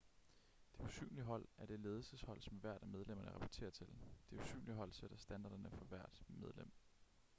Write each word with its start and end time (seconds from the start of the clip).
det 0.77 0.83
usynlige 0.85 1.23
hold 1.23 1.45
er 1.57 1.65
det 1.65 1.79
ledelseshold 1.79 2.41
som 2.41 2.57
hvert 2.57 2.81
af 2.81 2.87
medlemmerne 2.87 3.31
rapporterer 3.31 3.69
til 3.69 3.87
det 4.29 4.39
usynlige 4.41 4.75
hold 4.75 4.91
sætter 4.91 5.17
standarderne 5.17 5.69
for 5.73 5.85
hvert 5.85 6.23
medlem 6.27 6.71